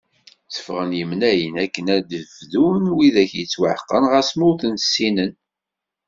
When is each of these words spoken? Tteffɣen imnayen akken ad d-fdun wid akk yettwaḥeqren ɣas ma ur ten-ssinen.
Tteffɣen 0.47 0.91
imnayen 1.01 1.55
akken 1.63 1.85
ad 1.95 2.03
d-fdun 2.09 2.83
wid 2.95 3.15
akk 3.23 3.31
yettwaḥeqren 3.37 4.05
ɣas 4.11 4.29
ma 4.37 4.43
ur 4.49 4.55
ten-ssinen. 4.61 5.33